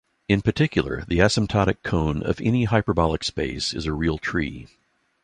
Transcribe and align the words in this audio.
In 0.27 0.41
particular, 0.41 1.05
the 1.07 1.19
asymptotic 1.19 1.83
cone 1.83 2.23
of 2.23 2.41
any 2.41 2.63
hyperbolic 2.63 3.23
space 3.23 3.71
is 3.71 3.85
a 3.85 3.93
real 3.93 4.17
tree. 4.17 4.65